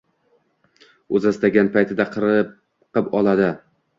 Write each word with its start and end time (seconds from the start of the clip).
O‘zi 1.19 1.29
istagan 1.33 1.69
paytida 1.77 2.07
qirqib 2.15 3.13
oladi 3.23 3.53